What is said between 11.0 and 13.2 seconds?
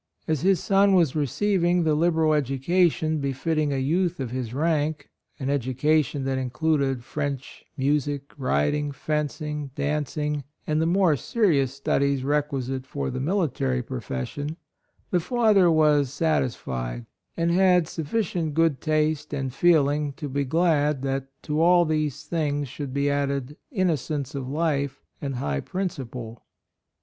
serious studies requisite for the